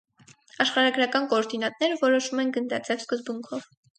[0.63, 3.71] Աշխարհագրական կոորդինատները որոշվում են գնդաձև սկզբունքով։